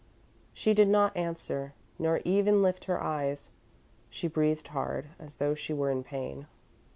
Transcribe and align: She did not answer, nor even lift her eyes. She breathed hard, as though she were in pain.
She 0.51 0.73
did 0.73 0.87
not 0.87 1.15
answer, 1.15 1.75
nor 1.99 2.21
even 2.25 2.63
lift 2.63 2.85
her 2.85 2.99
eyes. 3.03 3.51
She 4.09 4.27
breathed 4.27 4.69
hard, 4.69 5.09
as 5.19 5.35
though 5.35 5.53
she 5.53 5.73
were 5.73 5.91
in 5.91 6.03
pain. 6.03 6.47